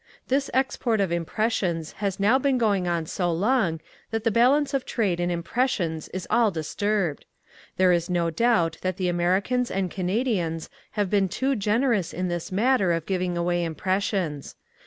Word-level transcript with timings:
This 0.29 0.49
export 0.51 0.99
of 0.99 1.11
impressions 1.11 1.91
has 1.91 2.19
now 2.19 2.39
been 2.39 2.57
going 2.57 2.87
on 2.87 3.05
so 3.05 3.31
long 3.31 3.79
that 4.09 4.23
the 4.23 4.31
balance 4.31 4.73
of 4.73 4.83
trade 4.83 5.19
in 5.19 5.29
impressions 5.29 6.07
is 6.09 6.25
all 6.31 6.49
disturbed. 6.49 7.23
There 7.77 7.91
is 7.91 8.09
no 8.09 8.31
doubt 8.31 8.79
that 8.81 8.97
the 8.97 9.09
Americans 9.09 9.69
and 9.69 9.91
Canadians 9.91 10.71
have 10.93 11.11
been 11.11 11.29
too 11.29 11.55
generous 11.55 12.13
in 12.15 12.29
this 12.29 12.51
matter 12.51 12.91
of 12.91 13.05
giving 13.05 13.37
away 13.37 13.63
impressions. 13.63 14.55